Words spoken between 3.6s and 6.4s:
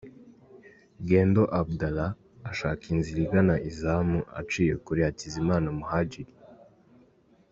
izamu aciye kuri Hakizimana Muhadjili.